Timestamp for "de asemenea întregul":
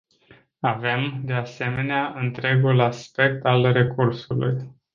1.25-2.79